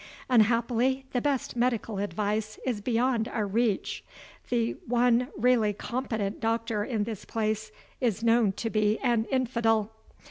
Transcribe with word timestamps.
Unhappily, 0.31 1.05
the 1.11 1.21
best 1.21 1.55
medical 1.55 1.99
advice 1.99 2.57
is 2.65 2.81
beyond 2.81 3.27
our 3.27 3.45
reach. 3.45 4.03
The 4.49 4.71
one 4.87 5.27
really 5.37 5.73
competent 5.73 6.39
doctor 6.39 6.83
in 6.83 7.03
this 7.03 7.23
place 7.23 7.71
is 7.99 8.23
known 8.23 8.53
to 8.53 8.71
be 8.71 8.97
an 9.03 9.25
infidel. 9.25 9.91